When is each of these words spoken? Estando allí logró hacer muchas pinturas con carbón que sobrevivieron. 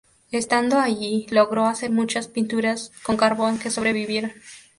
Estando 0.31 0.79
allí 0.79 1.27
logró 1.29 1.67
hacer 1.67 1.91
muchas 1.91 2.27
pinturas 2.27 2.91
con 3.03 3.17
carbón 3.17 3.59
que 3.59 3.69
sobrevivieron. 3.69 4.31